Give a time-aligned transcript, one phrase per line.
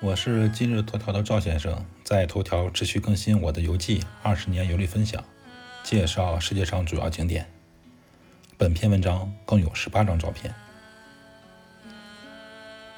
[0.00, 5.22] 我是今日头条的赵先生，在头条持续更新我的游记，二十年游历分享，
[5.82, 7.48] 介绍世界上主要景点。
[8.58, 10.54] 本篇文章共有十八张照片。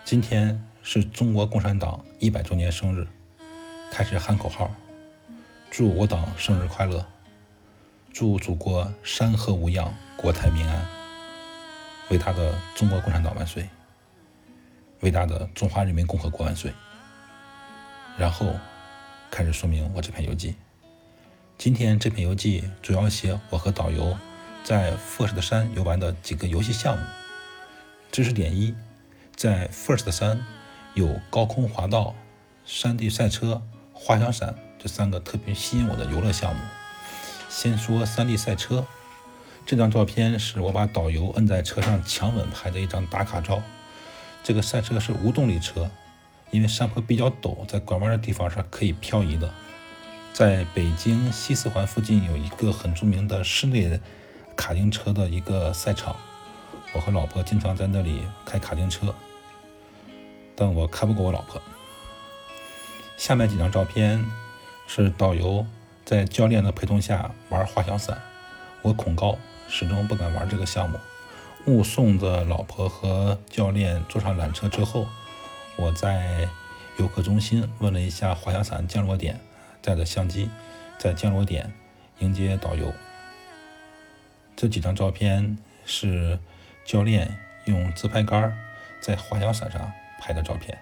[0.04, 3.06] 今天是中国共产党一百周年生日，
[3.92, 4.74] 开始喊口号，
[5.70, 7.06] 祝我党生日快乐，
[8.12, 10.84] 祝祖国山河无恙，国泰民安，
[12.10, 13.68] 伟大的中国共产党万岁！
[15.00, 16.72] 伟大的中华人民共和国万岁！
[18.16, 18.54] 然后
[19.30, 20.54] 开始说明我这篇游记。
[21.58, 24.16] 今天这篇游记主要写我和导游
[24.64, 27.04] 在富尔斯的山游玩的几个游戏项目。
[28.10, 28.74] 知识点一：
[29.34, 30.42] 在富尔斯的山
[30.94, 32.14] 有高空滑道、
[32.64, 36.60] 山地赛车、滑翔伞这三个特别吸引我的游乐项目。
[37.48, 38.86] 先说山地赛车，
[39.66, 43.62] 这张照片是我把导游摁在车上强吻拍的一张打卡照。
[44.42, 45.90] 这个赛车是无动力车，
[46.50, 49.52] 因为山坡比较陡，在拐弯的地方是可以漂移的。
[50.32, 53.98] 在北京西四环附近有一个很著名的室内
[54.54, 56.14] 卡丁车的一个赛场，
[56.92, 59.14] 我和老婆经常在那里开卡丁车，
[60.54, 61.60] 但我开不过我老婆。
[63.16, 64.22] 下面几张照片
[64.86, 65.66] 是导游
[66.04, 68.20] 在教练的陪同下玩滑翔伞，
[68.82, 70.98] 我恐高，始终不敢玩这个项目。
[71.64, 75.06] 目送着老婆和教练坐上缆车之后，
[75.76, 76.48] 我在
[76.98, 79.38] 游客中心问了一下滑翔伞降落点，
[79.82, 80.48] 带着相机
[80.98, 81.70] 在降落点
[82.20, 82.92] 迎接导游。
[84.56, 86.38] 这几张照片是
[86.84, 88.56] 教练用自拍杆
[89.00, 90.78] 在滑翔伞上拍的照片。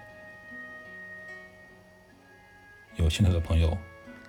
[2.95, 3.77] 有兴趣的朋友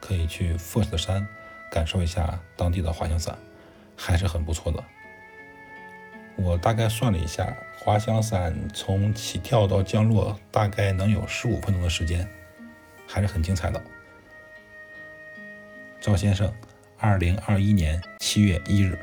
[0.01, 1.25] 可以去富士山
[1.71, 3.39] 感受一下当地的滑翔伞，
[3.97, 4.83] 还是很不错的。
[6.37, 12.29] 我大概算了一下，滑翔伞从起跳到降落大概能有十五分钟的时间，
[13.09, 13.83] 还是很精彩的。
[16.01, 16.53] 赵先生，
[16.99, 18.99] 二零二一年七月一日。